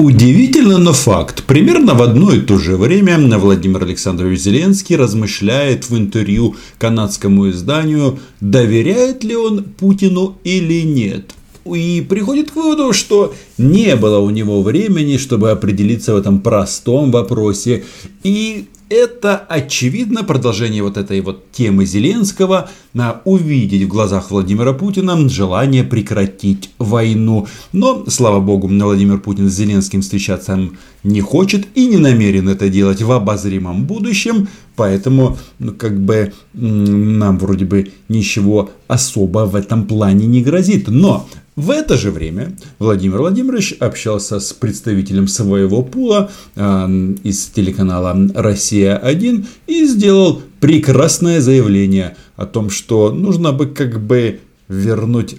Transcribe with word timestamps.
Удивительно, 0.00 0.78
но 0.78 0.94
факт. 0.94 1.44
Примерно 1.44 1.92
в 1.92 2.00
одно 2.00 2.32
и 2.32 2.40
то 2.40 2.56
же 2.56 2.78
время 2.78 3.18
Владимир 3.38 3.82
Александрович 3.82 4.40
Зеленский 4.40 4.96
размышляет 4.96 5.90
в 5.90 5.94
интервью 5.94 6.56
канадскому 6.78 7.50
изданию, 7.50 8.18
доверяет 8.40 9.24
ли 9.24 9.36
он 9.36 9.62
Путину 9.62 10.38
или 10.42 10.80
нет. 10.84 11.34
И 11.66 12.04
приходит 12.08 12.50
к 12.50 12.56
выводу, 12.56 12.94
что 12.94 13.34
не 13.58 13.94
было 13.94 14.20
у 14.20 14.30
него 14.30 14.62
времени, 14.62 15.18
чтобы 15.18 15.50
определиться 15.50 16.14
в 16.14 16.16
этом 16.16 16.40
простом 16.40 17.10
вопросе. 17.10 17.84
И 18.22 18.68
это 18.90 19.36
очевидно 19.36 20.24
продолжение 20.24 20.82
вот 20.82 20.96
этой 20.96 21.20
вот 21.20 21.50
темы 21.52 21.86
Зеленского 21.86 22.68
на 22.92 23.22
увидеть 23.24 23.84
в 23.84 23.88
глазах 23.88 24.32
Владимира 24.32 24.72
Путина 24.72 25.16
желание 25.28 25.84
прекратить 25.84 26.70
войну. 26.78 27.46
Но, 27.72 28.04
слава 28.08 28.40
богу, 28.40 28.66
Владимир 28.66 29.18
Путин 29.20 29.48
с 29.48 29.54
Зеленским 29.54 30.02
встречаться 30.02 30.58
не 31.04 31.20
хочет 31.20 31.68
и 31.76 31.86
не 31.86 31.98
намерен 31.98 32.48
это 32.48 32.68
делать 32.68 33.00
в 33.00 33.10
обозримом 33.12 33.84
будущем, 33.84 34.48
поэтому 34.74 35.38
ну, 35.60 35.72
как 35.72 35.98
бы 35.98 36.32
нам 36.52 37.38
вроде 37.38 37.64
бы 37.64 37.92
ничего 38.08 38.70
особо 38.88 39.46
в 39.46 39.54
этом 39.54 39.86
плане 39.86 40.26
не 40.26 40.42
грозит. 40.42 40.88
Но 40.88 41.28
в 41.60 41.70
это 41.70 41.96
же 41.96 42.10
время 42.10 42.56
Владимир 42.78 43.18
Владимирович 43.18 43.74
общался 43.78 44.40
с 44.40 44.52
представителем 44.52 45.28
своего 45.28 45.82
пула 45.82 46.30
э, 46.56 47.12
из 47.22 47.46
телеканала 47.46 48.16
«Россия-1» 48.34 49.46
и 49.66 49.84
сделал 49.86 50.42
прекрасное 50.60 51.40
заявление 51.40 52.16
о 52.36 52.46
том, 52.46 52.70
что 52.70 53.12
нужно 53.12 53.52
бы 53.52 53.66
как 53.66 54.00
бы 54.00 54.40
вернуть 54.68 55.36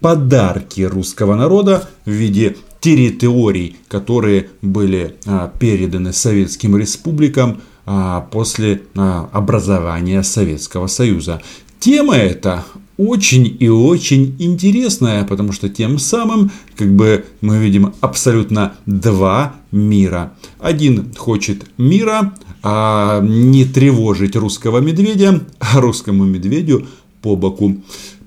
подарки 0.00 0.82
русского 0.82 1.34
народа 1.34 1.88
в 2.04 2.10
виде 2.10 2.56
территорий, 2.80 3.76
которые 3.88 4.50
были 4.62 5.16
а, 5.26 5.50
переданы 5.58 6.12
советским 6.12 6.76
республикам 6.76 7.62
а, 7.86 8.20
после 8.30 8.82
а, 8.94 9.28
образования 9.32 10.22
Советского 10.22 10.86
Союза. 10.86 11.40
Тема 11.80 12.14
эта 12.16 12.64
очень 12.96 13.56
и 13.58 13.68
очень 13.68 14.36
интересная, 14.38 15.24
потому 15.24 15.52
что 15.52 15.68
тем 15.68 15.98
самым 15.98 16.50
как 16.76 16.94
бы 16.94 17.24
мы 17.40 17.58
видим 17.58 17.92
абсолютно 18.00 18.74
два 18.86 19.56
мира. 19.70 20.32
Один 20.58 21.12
хочет 21.16 21.66
мира, 21.78 22.34
а 22.62 23.20
не 23.20 23.64
тревожить 23.64 24.36
русского 24.36 24.78
медведя, 24.78 25.42
а 25.60 25.80
русскому 25.80 26.24
медведю 26.24 26.86
по 27.22 27.36
боку. 27.36 27.76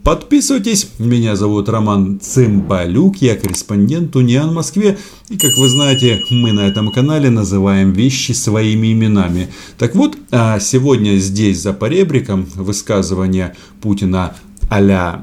Подписывайтесь, 0.03 0.91
меня 0.97 1.35
зовут 1.35 1.67
Роман 1.67 2.21
Цымбалюк, 2.21 3.17
я 3.17 3.35
корреспондент 3.35 4.15
Униан 4.15 4.51
в 4.51 4.53
Москве. 4.53 4.97
И 5.29 5.37
как 5.37 5.57
вы 5.57 5.67
знаете, 5.67 6.21
мы 6.31 6.53
на 6.53 6.61
этом 6.61 6.89
канале 6.91 7.29
называем 7.29 7.91
вещи 7.91 8.31
своими 8.31 8.93
именами. 8.93 9.49
Так 9.77 9.95
вот, 9.95 10.17
а 10.31 10.59
сегодня 10.59 11.17
здесь 11.17 11.61
за 11.61 11.73
поребриком 11.73 12.47
высказывание 12.55 13.55
Путина 13.81 14.35
а 14.69 15.21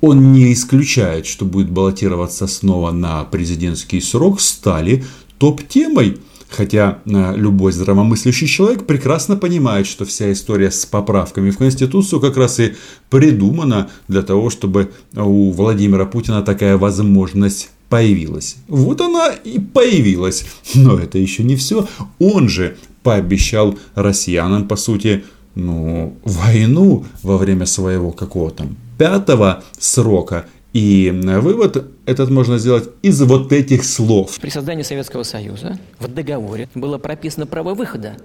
он 0.00 0.32
не 0.32 0.52
исключает, 0.52 1.26
что 1.26 1.44
будет 1.44 1.70
баллотироваться 1.70 2.46
снова 2.46 2.90
на 2.90 3.24
президентский 3.24 4.00
срок, 4.00 4.40
стали 4.40 5.04
топ-темой. 5.38 6.18
Хотя 6.48 6.98
э, 7.06 7.34
любой 7.36 7.72
здравомыслящий 7.72 8.46
человек 8.46 8.84
прекрасно 8.84 9.36
понимает, 9.36 9.86
что 9.86 10.04
вся 10.04 10.30
история 10.32 10.70
с 10.70 10.84
поправками 10.84 11.50
в 11.50 11.56
Конституцию 11.56 12.20
как 12.20 12.36
раз 12.36 12.60
и 12.60 12.74
придумана 13.08 13.88
для 14.06 14.20
того, 14.20 14.50
чтобы 14.50 14.90
у 15.16 15.50
Владимира 15.50 16.04
Путина 16.04 16.42
такая 16.42 16.76
возможность 16.76 17.70
появилась. 17.88 18.56
Вот 18.68 19.00
она 19.00 19.30
и 19.30 19.58
появилась. 19.58 20.44
Но 20.74 20.98
это 20.98 21.16
еще 21.16 21.42
не 21.42 21.56
все. 21.56 21.88
Он 22.18 22.48
же 22.48 22.76
пообещал 23.02 23.78
россиянам, 23.94 24.68
по 24.68 24.76
сути, 24.76 25.24
ну, 25.54 26.14
войну 26.24 27.04
во 27.22 27.36
время 27.36 27.66
своего 27.66 28.12
какого 28.12 28.50
там 28.50 28.76
пятого 28.98 29.62
срока. 29.78 30.46
И 30.72 31.10
вывод 31.10 31.84
этот 32.06 32.30
можно 32.30 32.58
сделать 32.58 32.88
из 33.02 33.20
вот 33.22 33.52
этих 33.52 33.84
слов. 33.84 34.38
При 34.40 34.48
создании 34.48 34.82
Советского 34.82 35.22
Союза 35.22 35.78
в 35.98 36.08
договоре 36.08 36.68
было 36.74 36.96
прописано 36.98 37.46
право 37.46 37.74
выхода. 37.74 38.16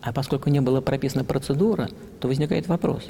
А 0.00 0.12
поскольку 0.12 0.48
не 0.50 0.60
было 0.60 0.80
прописана 0.80 1.24
процедура, 1.24 1.88
то 2.20 2.28
возникает 2.28 2.68
вопрос. 2.68 3.02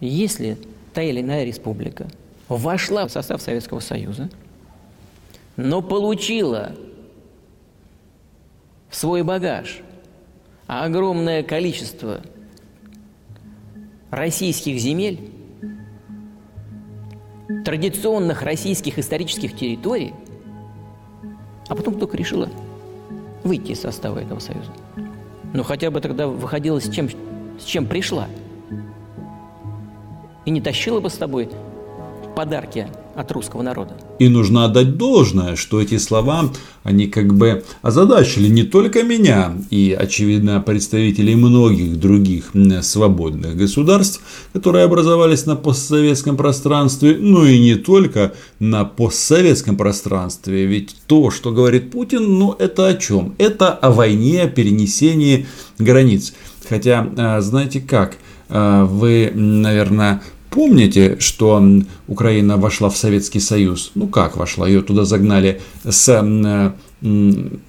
Если 0.00 0.56
та 0.94 1.02
или 1.02 1.20
иная 1.20 1.44
республика 1.44 2.06
вошла 2.48 3.06
в 3.08 3.10
состав 3.10 3.42
Советского 3.42 3.80
Союза, 3.80 4.30
но 5.56 5.82
получила 5.82 6.72
в 8.88 8.96
свой 8.96 9.22
багаж 9.22 9.80
огромное 10.68 11.42
количество 11.42 12.20
российских 14.10 14.78
земель, 14.78 15.20
традиционных 17.64 18.42
российских 18.42 18.98
исторических 18.98 19.54
территорий, 19.56 20.14
а 21.68 21.74
потом 21.74 21.98
только 21.98 22.16
решила 22.16 22.48
выйти 23.44 23.72
из 23.72 23.80
состава 23.80 24.18
этого 24.18 24.38
союза. 24.38 24.70
Ну, 25.52 25.62
хотя 25.62 25.90
бы 25.90 26.00
тогда 26.00 26.26
выходила 26.26 26.80
с 26.80 26.90
чем, 26.90 27.08
с 27.58 27.64
чем 27.64 27.86
пришла. 27.86 28.28
И 30.44 30.50
не 30.50 30.60
тащила 30.60 31.00
бы 31.00 31.10
с 31.10 31.14
собой 31.14 31.50
подарки 32.34 32.88
от 33.18 33.32
русского 33.32 33.62
народа. 33.62 33.94
И 34.20 34.28
нужно 34.28 34.64
отдать 34.64 34.96
должное, 34.96 35.56
что 35.56 35.80
эти 35.80 35.98
слова, 35.98 36.50
они 36.84 37.08
как 37.08 37.34
бы 37.34 37.64
озадачили 37.82 38.46
не 38.48 38.62
только 38.62 39.02
меня 39.02 39.54
и, 39.70 39.96
очевидно, 39.98 40.60
представителей 40.60 41.34
многих 41.34 41.98
других 41.98 42.52
свободных 42.82 43.56
государств, 43.56 44.20
которые 44.52 44.84
образовались 44.84 45.46
на 45.46 45.56
постсоветском 45.56 46.36
пространстве, 46.36 47.16
ну 47.18 47.44
и 47.44 47.58
не 47.58 47.74
только 47.74 48.34
на 48.60 48.84
постсоветском 48.84 49.76
пространстве. 49.76 50.66
Ведь 50.66 50.94
то, 51.08 51.32
что 51.32 51.50
говорит 51.50 51.90
Путин, 51.90 52.38
ну 52.38 52.54
это 52.56 52.86
о 52.86 52.94
чем? 52.94 53.34
Это 53.38 53.72
о 53.72 53.90
войне, 53.90 54.42
о 54.42 54.48
перенесении 54.48 55.46
границ. 55.78 56.34
Хотя, 56.68 57.08
а, 57.16 57.40
знаете 57.40 57.80
как, 57.80 58.16
а, 58.48 58.84
вы, 58.84 59.32
наверное, 59.34 60.22
Помните, 60.58 61.18
что 61.20 61.62
Украина 62.08 62.56
вошла 62.56 62.90
в 62.90 62.96
Советский 62.96 63.38
Союз? 63.38 63.92
Ну 63.94 64.08
как 64.08 64.36
вошла? 64.36 64.66
Ее 64.66 64.82
туда 64.82 65.04
загнали 65.04 65.60
с 65.84 66.06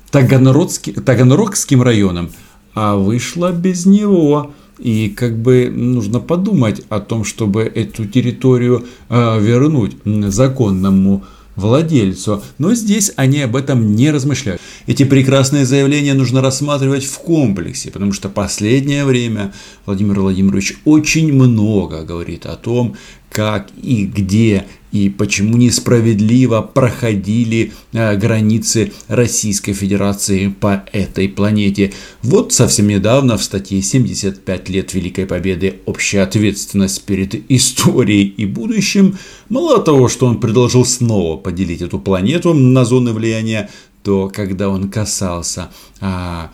Таганрогским, 0.10 0.96
Таганрогским 0.96 1.84
районом, 1.84 2.32
а 2.74 2.96
вышла 2.96 3.52
без 3.52 3.86
него. 3.86 4.54
И 4.80 5.10
как 5.16 5.38
бы 5.38 5.72
нужно 5.72 6.20
подумать 6.20 6.82
о 6.90 7.00
том, 7.00 7.26
чтобы 7.26 7.62
эту 7.62 8.06
территорию 8.08 8.86
э, 9.10 9.40
вернуть 9.40 9.96
законному 10.34 11.26
владельцу. 11.60 12.44
Но 12.58 12.74
здесь 12.74 13.12
они 13.16 13.42
об 13.42 13.56
этом 13.56 13.96
не 13.96 14.12
размышляют. 14.12 14.62
Эти 14.88 15.04
прекрасные 15.04 15.66
заявления 15.66 16.14
нужно 16.14 16.42
рассматривать 16.42 17.06
в 17.06 17.20
комплексе, 17.20 17.92
потому 17.92 18.14
что 18.14 18.30
последнее 18.30 19.06
время 19.06 19.54
Владимир 19.86 20.20
Владимирович 20.20 20.78
очень 20.86 21.34
много 21.34 22.04
говорит 22.04 22.46
о 22.46 22.56
том, 22.56 22.96
как 23.30 23.68
и 23.82 24.06
где 24.06 24.66
и 24.92 25.10
почему 25.10 25.58
несправедливо 25.58 26.62
проходили 26.62 27.74
э, 27.94 28.18
границы 28.18 28.92
Российской 29.08 29.74
Федерации 29.74 30.48
по 30.48 30.84
этой 30.92 31.30
планете. 31.30 31.94
Вот 32.24 32.54
совсем 32.54 32.88
недавно 32.88 33.38
в 33.38 33.44
статье 33.44 33.82
75 33.82 34.70
лет 34.70 34.94
Великой 34.94 35.26
Победы 35.26 35.80
«Общая 35.86 36.22
ответственность 36.22 37.04
перед 37.04 37.50
историей 37.52 38.26
и 38.26 38.46
будущим» 38.46 39.18
мало 39.50 39.80
того, 39.80 40.08
что 40.08 40.26
он 40.26 40.40
предложил 40.40 40.86
снова 40.86 41.38
поделить 41.38 41.82
эту 41.82 42.00
планету 42.00 42.54
на 42.54 42.86
зоны 42.86 43.14
влияния, 43.14 43.70
то 44.04 44.32
когда 44.34 44.70
он 44.70 44.90
касался 44.90 45.70
а, 46.00 46.52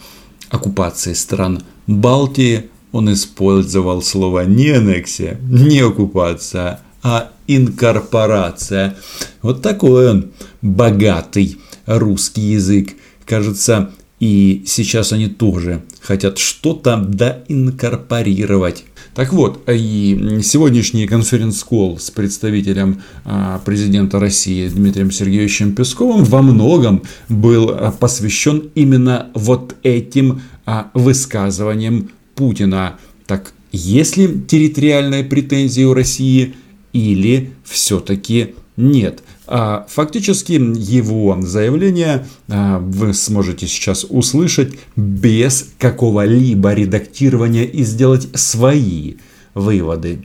оккупации 0.49 1.13
стран 1.13 1.63
Балтии, 1.87 2.69
он 2.91 3.11
использовал 3.11 4.01
слово 4.01 4.45
не 4.45 4.69
аннексия, 4.69 5.37
не 5.49 5.79
оккупация, 5.79 6.79
а 7.05 7.29
инкорпорация. 7.45 8.97
Вот 9.43 9.61
такой 9.61 10.09
он 10.09 10.31
богатый 10.63 11.59
русский 11.85 12.41
язык. 12.41 12.95
Кажется, 13.27 13.91
и 14.19 14.63
сейчас 14.65 15.13
они 15.13 15.27
тоже 15.27 15.83
хотят 16.01 16.39
что-то 16.39 16.97
доинкорпорировать. 16.97 18.85
Так 19.13 19.33
вот, 19.33 19.69
и 19.69 20.39
сегодняшний 20.43 21.05
конференц-колл 21.05 21.99
с 21.99 22.09
представителем 22.09 23.03
а, 23.23 23.59
президента 23.59 24.19
России 24.19 24.67
Дмитрием 24.67 25.11
Сергеевичем 25.11 25.75
Песковым 25.75 26.23
во 26.23 26.41
многом 26.41 27.03
был 27.29 27.69
а, 27.69 27.91
посвящен 27.91 28.71
именно 28.73 29.27
вот 29.35 29.75
этим 29.83 30.41
а, 30.65 30.89
высказываниям 30.95 32.09
Путина. 32.33 32.97
Так, 33.27 33.53
есть 33.71 34.17
ли 34.17 34.41
территориальные 34.47 35.23
претензии 35.23 35.83
у 35.83 35.93
России 35.93 36.55
или 36.95 37.51
все-таки 37.65 38.55
нет? 38.77 39.21
А 39.47 39.85
фактически 39.89 40.53
его 40.53 41.37
заявление 41.41 42.25
а, 42.47 42.79
вы 42.79 43.13
сможете 43.13 43.67
сейчас 43.67 44.05
услышать 44.09 44.73
без 44.95 45.69
какого-либо 45.77 46.73
редактирования 46.73 47.65
и 47.65 47.83
сделать 47.83 48.29
свои 48.33 49.15
выводы. 49.53 50.23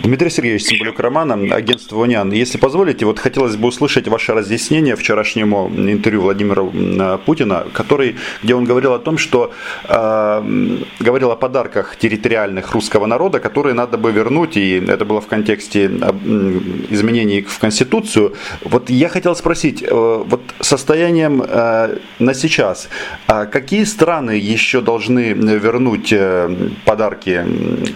Дмитрий 0.00 0.30
Сергеевич 0.30 0.64
Цымбалюк 0.64 1.00
Роман, 1.00 1.52
агентство 1.52 1.96
«Униан». 1.96 2.30
Если 2.30 2.56
позволите, 2.56 3.04
вот 3.04 3.18
хотелось 3.18 3.56
бы 3.56 3.66
услышать 3.66 4.06
ваше 4.06 4.32
разъяснение 4.32 4.94
вчерашнему 4.94 5.68
интервью 5.76 6.22
Владимира 6.22 6.62
э, 6.62 7.18
Путина, 7.26 7.66
который, 7.72 8.14
где 8.44 8.54
он 8.54 8.64
говорил 8.64 8.92
о 8.92 9.00
том, 9.00 9.18
что 9.18 9.52
э, 9.88 10.78
говорил 11.00 11.32
о 11.32 11.36
подарках 11.36 11.96
территориальных 11.96 12.72
русского 12.74 13.06
народа, 13.06 13.40
которые 13.40 13.74
надо 13.74 13.98
бы 13.98 14.12
вернуть, 14.12 14.56
и 14.56 14.76
это 14.76 15.04
было 15.04 15.20
в 15.20 15.26
контексте 15.26 15.86
изменений 15.86 17.42
в 17.42 17.58
Конституцию. 17.58 18.34
Вот 18.62 18.90
я 18.90 19.08
хотел 19.08 19.34
спросить, 19.34 19.82
э, 19.82 19.88
вот 19.90 20.42
состоянием 20.60 21.42
э, 21.42 21.98
на 22.20 22.34
сейчас, 22.34 22.88
э, 23.26 23.46
какие 23.46 23.82
страны 23.82 24.30
еще 24.30 24.80
должны 24.80 25.32
вернуть 25.32 26.12
э, 26.12 26.48
подарки 26.84 27.44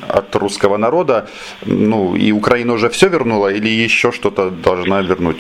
от 0.08 0.34
русского 0.34 0.76
народа, 0.76 1.28
ну, 1.92 2.16
и 2.16 2.32
Украина 2.32 2.72
уже 2.72 2.88
все 2.88 3.08
вернула 3.08 3.48
или 3.52 3.68
еще 3.68 4.12
что-то 4.12 4.50
должна 4.50 5.02
вернуть? 5.02 5.36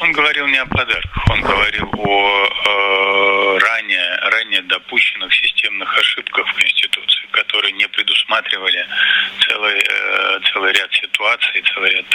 Он 0.00 0.10
говорил 0.12 0.46
не 0.46 0.56
о 0.56 0.66
подарках, 0.66 1.30
он 1.30 1.40
говорил 1.42 1.88
о 1.98 2.18
э, 2.70 3.58
ранее, 3.58 4.08
ранее 4.34 4.62
допущенных 4.62 5.32
системных 5.34 5.98
ошибках 5.98 6.46
в 6.48 6.54
Конституции, 6.54 7.26
которые 7.30 7.72
не 7.72 7.86
предусматривали 7.88 8.86
целый, 9.46 9.78
э, 9.78 10.40
целый 10.50 10.72
ряд 10.72 10.90
ситуаций, 10.94 11.62
целый 11.74 11.90
ряд 11.90 12.06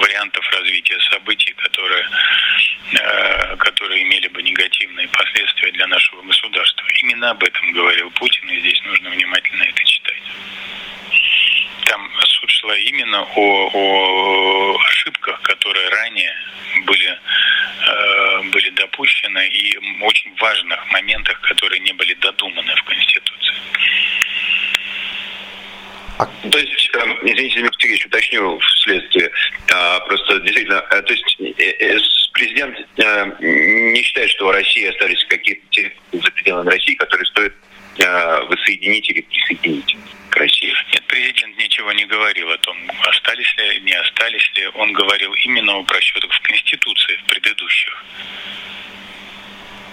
вариантов 0.00 0.44
развития 0.52 0.98
событий, 1.12 1.52
которые, 1.56 2.04
э, 2.92 3.56
которые 3.56 4.02
имели 4.02 4.28
бы 4.28 4.42
негативные 4.42 5.08
последствия 5.08 5.70
для 5.72 5.86
нашего 5.88 6.22
государства. 6.22 6.86
Именно 7.02 7.30
об 7.30 7.42
этом 7.44 7.72
говорил 7.72 8.10
Путин, 8.12 8.48
и 8.48 8.60
здесь 8.60 8.82
нужно 8.84 9.10
внимательно 9.10 9.62
это 9.64 9.84
шла 12.68 12.76
именно 12.76 13.22
о, 13.22 13.70
о 13.72 14.78
ошибках, 14.88 15.40
которые 15.42 15.88
ранее 15.88 16.32
были, 16.84 17.08
э, 17.08 18.42
были 18.50 18.70
допущены 18.70 19.46
и 19.48 19.76
очень 20.02 20.34
важных 20.36 20.92
моментах, 20.92 21.40
которые 21.40 21.80
не 21.80 21.92
были 21.92 22.14
додуманы 22.14 22.74
в 22.76 22.84
Конституции. 22.84 23.54
А, 26.18 26.26
то 26.50 26.58
есть, 26.58 26.90
э, 26.94 26.98
извините, 27.22 27.60
Дмитрий 27.60 27.78
Сергеевич, 27.78 28.06
уточню 28.06 28.58
вследствие. 28.58 29.30
А, 29.72 30.00
просто 30.00 30.40
действительно, 30.40 30.84
э, 30.90 31.02
то 31.02 31.12
есть 31.12 31.36
э, 31.40 31.98
президент 32.32 32.76
не 33.40 34.02
считает, 34.02 34.30
что 34.30 34.46
в 34.46 34.50
России 34.50 34.86
остались 34.86 35.24
какие-то 35.24 35.62
территории 35.70 36.22
за 36.22 36.30
пределами 36.32 36.70
России, 36.70 36.94
которые 36.94 37.26
стоит 37.26 37.54
воссоединить 38.48 39.10
или 39.10 39.22
присоединить 39.22 39.96
к 40.30 40.36
России. 40.36 40.72
Нет, 40.92 41.02
президент 41.08 41.58
ничего 41.58 41.92
не 41.92 42.04
говорил 42.48 42.54
о 42.54 42.58
том, 42.58 42.76
остались 43.08 43.54
ли, 43.56 43.80
не 43.80 43.92
остались 43.92 44.50
ли. 44.54 44.68
Он 44.74 44.92
говорил 44.92 45.32
именно 45.44 45.76
о 45.76 45.82
просчетах 45.82 46.30
в 46.32 46.40
Конституции, 46.40 47.16
в 47.16 47.24
предыдущих. 47.24 48.04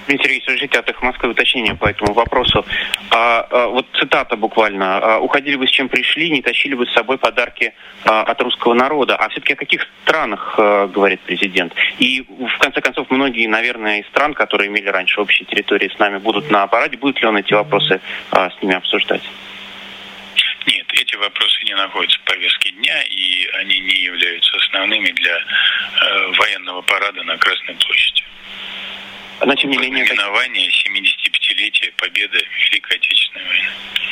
Дмитрий 0.07 0.39
Сергеевич, 0.45 0.75
от 0.75 0.87
их 0.87 1.01
Москвы 1.01 1.29
уточнение 1.29 1.73
по 1.73 1.87
этому 1.87 2.13
вопросу. 2.13 2.63
А, 3.09 3.47
а, 3.49 3.67
вот 3.67 3.87
цитата 3.99 4.35
буквально. 4.35 4.99
А, 4.99 5.19
«Уходили 5.19 5.55
бы 5.55 5.65
с 5.65 5.71
чем 5.71 5.89
пришли, 5.89 6.29
не 6.29 6.43
тащили 6.43 6.75
бы 6.75 6.85
с 6.85 6.93
собой 6.93 7.17
подарки 7.17 7.73
а, 8.03 8.21
от 8.21 8.39
русского 8.39 8.75
народа». 8.75 9.15
А 9.15 9.29
все-таки 9.29 9.53
о 9.53 9.55
каких 9.55 9.81
странах 10.03 10.55
а, 10.59 10.85
говорит 10.85 11.21
президент? 11.21 11.73
И, 11.97 12.21
в 12.21 12.57
конце 12.59 12.81
концов, 12.81 13.09
многие, 13.09 13.47
наверное, 13.47 14.01
из 14.01 14.07
стран, 14.07 14.35
которые 14.35 14.69
имели 14.69 14.89
раньше 14.89 15.19
общие 15.19 15.47
территории 15.47 15.89
с 15.89 15.97
нами, 15.97 16.19
будут 16.19 16.51
на 16.51 16.63
аппарате. 16.63 16.97
Будет 16.97 17.19
ли 17.21 17.27
он 17.27 17.37
эти 17.37 17.53
вопросы 17.53 17.99
а, 18.29 18.51
с 18.51 18.61
ними 18.61 18.75
обсуждать? 18.75 19.23
Эти 20.95 21.15
вопросы 21.17 21.63
не 21.65 21.75
находятся 21.75 22.17
в 22.19 22.23
повестке 22.23 22.71
дня, 22.71 23.03
и 23.03 23.47
они 23.59 23.79
не 23.79 23.95
являются 24.03 24.55
основными 24.57 25.11
для 25.11 25.37
э, 25.37 26.31
военного 26.37 26.81
парада 26.83 27.21
на 27.23 27.37
Красной 27.37 27.75
площади. 27.75 28.23
Но 29.45 29.53
тем 29.55 29.71
не 29.71 29.77
менее... 29.77 30.05
Знаменование 30.05 30.69
75-летия 30.69 31.91
победы 31.97 32.41
Великой 32.69 32.95
Отечественной 32.95 33.45
войны. 33.45 33.67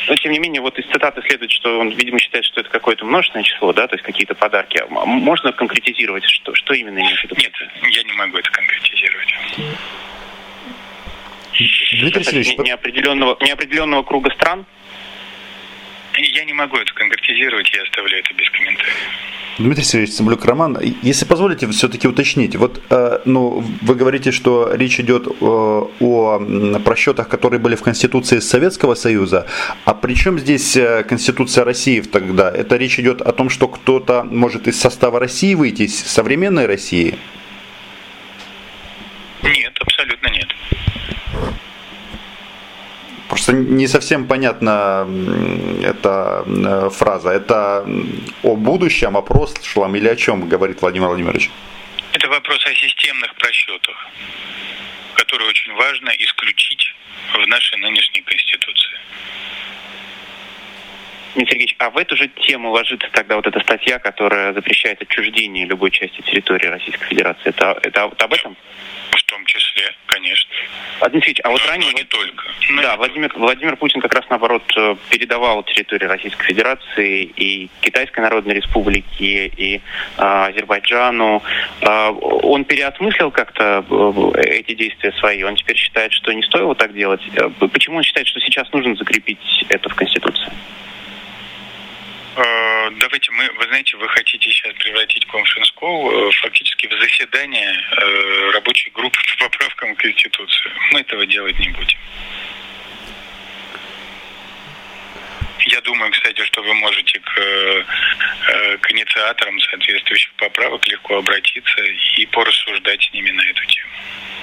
Но 0.08 0.16
тем 0.16 0.32
не 0.32 0.38
менее, 0.38 0.60
вот 0.60 0.78
из 0.78 0.84
цитаты 0.92 1.22
следует, 1.22 1.50
что 1.52 1.78
он, 1.78 1.88
видимо, 1.90 2.18
считает, 2.18 2.44
что 2.44 2.60
это 2.60 2.68
какое-то 2.68 3.06
множественное 3.06 3.44
число, 3.44 3.72
да, 3.72 3.86
то 3.86 3.94
есть 3.94 4.04
какие-то 4.04 4.34
подарки. 4.34 4.76
А 4.78 4.86
можно 5.06 5.52
конкретизировать, 5.52 6.24
что, 6.24 6.54
что 6.54 6.74
именно 6.74 6.98
имеет 6.98 7.18
в 7.18 7.24
виду? 7.24 7.36
Нет, 7.38 7.52
я 7.90 8.02
не 8.02 8.12
могу 8.12 8.36
это 8.36 8.50
конкретизировать. 8.50 9.34
Дмитрий 11.92 12.24
Сергеевич, 12.24 12.58
неопределенного, 12.58 13.38
неопределенного 13.40 14.02
круга 14.02 14.30
стран? 14.32 14.66
Я 16.16 16.44
не 16.44 16.52
могу 16.52 16.76
это 16.76 16.92
конкретизировать, 16.94 17.70
я 17.74 17.82
оставляю 17.82 18.22
это 18.22 18.34
без 18.34 18.48
комментариев. 18.50 18.94
Дмитрий 19.58 19.84
Сергеевич 19.84 20.14
Цымблюк 20.14 20.44
Роман, 20.44 20.78
если 21.02 21.24
позволите 21.24 21.68
все-таки 21.68 22.08
уточнить, 22.08 22.56
вот 22.56 22.82
э, 22.90 23.20
ну, 23.24 23.64
вы 23.82 23.94
говорите, 23.94 24.32
что 24.32 24.74
речь 24.74 24.98
идет 24.98 25.28
э, 25.28 25.32
о 25.40 26.80
просчетах, 26.84 27.28
которые 27.28 27.60
были 27.60 27.76
в 27.76 27.82
Конституции 27.82 28.40
Советского 28.40 28.94
Союза, 28.94 29.46
а 29.84 29.94
при 29.94 30.14
чем 30.14 30.40
здесь 30.40 30.76
э, 30.76 31.04
Конституция 31.04 31.64
России 31.64 32.00
тогда? 32.00 32.50
Это 32.50 32.76
речь 32.76 32.98
идет 32.98 33.20
о 33.22 33.32
том, 33.32 33.48
что 33.48 33.68
кто-то 33.68 34.24
может 34.24 34.66
из 34.66 34.80
состава 34.80 35.20
России 35.20 35.54
выйти, 35.54 35.82
из 35.82 35.96
современной 36.00 36.66
России? 36.66 37.16
Нет, 39.42 39.72
абсолютно 39.78 40.28
нет. 40.28 40.48
Просто 43.28 43.52
не 43.76 43.86
совсем 43.86 44.26
понятна 44.26 45.06
эта 45.82 46.44
э, 46.46 46.90
фраза. 46.90 47.30
Это 47.30 47.84
о 48.42 48.56
будущем, 48.56 49.16
о 49.16 49.22
прошлом 49.22 49.96
или 49.96 50.08
о 50.08 50.16
чем 50.16 50.48
говорит 50.48 50.80
Владимир 50.80 51.08
Владимирович? 51.08 51.50
Это 52.12 52.28
вопрос 52.28 52.64
о 52.66 52.74
системных 52.74 53.34
просчетах, 53.34 53.96
которые 55.14 55.48
очень 55.50 55.72
важно 55.74 56.10
исключить 56.18 56.94
в 57.32 57.48
нашей 57.48 57.78
нынешней 57.78 58.22
Конституции. 58.22 58.98
Дмитрий 61.34 61.50
Сергеевич, 61.50 61.76
а 61.78 61.90
в 61.90 61.96
эту 61.96 62.16
же 62.16 62.28
тему 62.28 62.70
ложится 62.70 63.08
тогда 63.12 63.36
вот 63.36 63.46
эта 63.46 63.58
статья, 63.60 63.98
которая 63.98 64.52
запрещает 64.52 65.02
отчуждение 65.02 65.66
любой 65.66 65.90
части 65.90 66.20
территории 66.20 66.66
Российской 66.66 67.06
Федерации. 67.06 67.48
Это, 67.48 67.78
это 67.82 68.06
вот 68.06 68.22
об 68.22 68.32
этом? 68.32 68.56
В 69.10 69.22
том 69.24 69.44
числе, 69.46 69.94
конечно. 70.06 70.48
А, 71.00 71.08
Дмитрий 71.08 71.34
Сергеевич, 71.34 71.40
а 71.44 71.50
вот 71.50 71.60
но, 71.64 71.70
ранее... 71.70 71.90
Но 71.90 71.98
не 71.98 72.04
только. 72.04 72.44
Но 72.70 72.82
да, 72.82 72.92
не 72.92 72.96
Владимир, 72.98 73.28
только. 73.30 73.40
Владимир 73.40 73.76
Путин 73.76 74.00
как 74.00 74.14
раз 74.14 74.24
наоборот 74.30 74.62
э, 74.76 74.96
передавал 75.10 75.64
территории 75.64 76.06
Российской 76.06 76.46
Федерации 76.46 77.22
и 77.24 77.68
Китайской 77.80 78.20
Народной 78.20 78.54
Республике, 78.54 79.46
и 79.46 79.76
э, 79.76 79.80
Азербайджану. 80.16 81.42
Э, 81.80 82.10
он 82.10 82.64
переосмыслил 82.64 83.32
как-то 83.32 83.84
э, 84.36 84.40
эти 84.40 84.74
действия 84.74 85.12
свои. 85.12 85.42
Он 85.42 85.56
теперь 85.56 85.76
считает, 85.76 86.12
что 86.12 86.32
не 86.32 86.42
стоило 86.42 86.76
так 86.76 86.94
делать. 86.94 87.22
Э, 87.34 87.50
почему 87.72 87.96
он 87.96 88.04
считает, 88.04 88.28
что 88.28 88.38
сейчас 88.38 88.70
нужно 88.72 88.94
закрепить 88.94 89.64
это 89.68 89.88
в 89.88 89.94
Конституции? 89.96 90.52
Э, 92.94 93.00
давайте 93.00 93.30
мы, 93.32 93.50
вы 93.58 93.66
знаете, 93.68 93.96
вы 93.96 94.08
хотите 94.08 94.50
сейчас 94.50 94.72
превратить 94.74 95.26
конференц 95.26 95.72
э, 95.78 96.30
фактически 96.42 96.86
в 96.86 97.00
заседание 97.00 97.72
э, 97.72 98.50
рабочей 98.52 98.90
группы 98.90 99.18
по 99.38 99.44
поправкам 99.44 99.94
к 99.96 100.00
Конституции. 100.00 100.70
Мы 100.92 101.00
этого 101.00 101.26
делать 101.26 101.58
не 101.58 101.68
будем. 101.70 101.98
Я 105.66 105.80
думаю, 105.80 106.12
кстати, 106.12 106.44
что 106.44 106.62
вы 106.62 106.74
можете 106.74 107.18
к, 107.20 107.34
к 108.80 108.90
инициаторам 108.90 109.58
соответствующих 109.60 110.30
поправок 110.34 110.86
легко 110.86 111.16
обратиться 111.16 111.80
и 112.18 112.26
порассуждать 112.26 113.02
с 113.02 113.12
ними 113.14 113.30
на 113.30 113.40
эту 113.40 113.64
тему. 113.64 113.88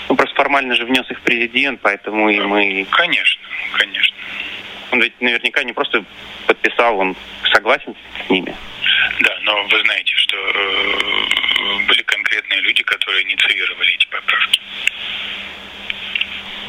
Ну, 0.09 0.15
просто 0.15 0.35
формально 0.35 0.75
же 0.75 0.83
внес 0.83 1.09
их 1.11 1.21
президент, 1.21 1.79
поэтому 1.81 2.27
и 2.29 2.39
мы... 2.39 2.87
Конечно, 2.89 3.41
конечно. 3.73 4.10
Он 4.91 5.01
ведь 5.01 5.19
наверняка 5.21 5.63
не 5.63 5.73
просто 5.73 6.03
подписал, 6.47 6.99
он 6.99 7.15
согласен 7.53 7.95
с 8.25 8.29
ними. 8.29 8.55
Да, 9.21 9.39
но 9.43 9.63
вы 9.63 9.79
знаете, 9.83 10.13
что 10.15 10.37
э, 10.37 11.87
были 11.87 12.01
конкретные 12.03 12.61
люди, 12.61 12.83
которые 12.83 13.23
инициировали 13.23 13.93
эти 13.93 14.05
поправки. 14.07 14.59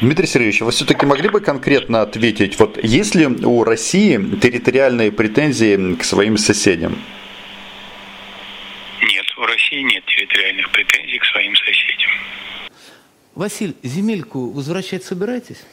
Дмитрий 0.01 0.27
Сергеевич, 0.27 0.61
вы 0.61 0.71
все-таки 0.71 1.05
могли 1.05 1.29
бы 1.29 1.39
конкретно 1.39 2.01
ответить, 2.01 2.59
вот 2.59 2.81
есть 2.83 3.15
ли 3.15 3.25
у 3.25 3.63
России 3.63 4.17
территориальные 4.41 5.11
претензии 5.11 5.95
к 5.95 6.03
своим 6.03 6.37
соседям? 6.37 6.97
Нет, 9.01 9.25
у 9.37 9.45
России 9.45 9.81
нет 9.81 10.03
территориальных 10.05 10.69
претензий 10.71 11.19
к 11.19 11.25
своим 11.25 11.55
соседям. 11.55 12.11
Василь, 13.35 13.75
земельку 13.83 14.51
возвращать 14.51 15.03
собираетесь? 15.03 15.63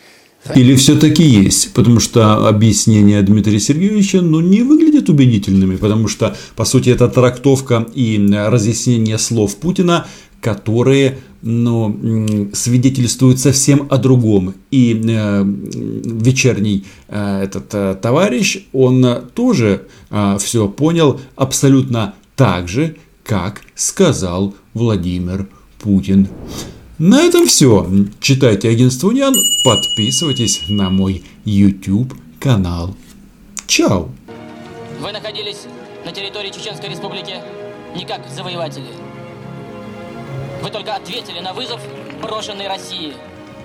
Или 0.54 0.74
все-таки 0.74 1.22
есть? 1.22 1.72
Потому 1.74 2.00
что 2.00 2.48
объяснения 2.48 3.20
Дмитрия 3.22 3.60
Сергеевича 3.60 4.22
ну, 4.22 4.40
не 4.40 4.62
выглядят 4.62 5.08
убедительными, 5.10 5.76
потому 5.76 6.08
что, 6.08 6.34
по 6.56 6.64
сути, 6.64 6.88
это 6.88 7.08
трактовка 7.08 7.86
и 7.94 8.18
разъяснение 8.32 9.18
слов 9.18 9.56
Путина, 9.56 10.06
которые 10.40 11.18
ну, 11.42 12.50
свидетельствуют 12.54 13.38
совсем 13.38 13.86
о 13.90 13.98
другом. 13.98 14.54
И 14.70 14.98
э, 15.06 15.44
вечерний 15.44 16.84
э, 17.08 17.42
этот 17.44 17.74
э, 17.74 17.96
товарищ, 18.00 18.64
он 18.72 19.06
тоже 19.34 19.86
э, 20.10 20.36
все 20.38 20.68
понял 20.68 21.20
абсолютно 21.36 22.14
так 22.34 22.68
же, 22.68 22.96
как 23.24 23.60
сказал 23.74 24.54
Владимир 24.72 25.46
Путин. 25.78 26.28
На 27.00 27.22
этом 27.22 27.46
все. 27.46 27.86
Читайте 28.20 28.68
агентство 28.68 29.08
Униан, 29.08 29.34
подписывайтесь 29.64 30.68
на 30.68 30.90
мой 30.90 31.24
YouTube 31.46 32.12
канал. 32.38 32.94
Чао! 33.66 34.10
Вы 35.00 35.10
находились 35.10 35.62
на 36.04 36.12
территории 36.12 36.50
Чеченской 36.50 36.90
Республики 36.90 37.36
не 37.96 38.04
как 38.04 38.28
завоеватели. 38.28 38.84
Вы 40.62 40.68
только 40.68 40.94
ответили 40.94 41.40
на 41.40 41.54
вызов 41.54 41.80
брошенной 42.20 42.68
России– 42.68 43.14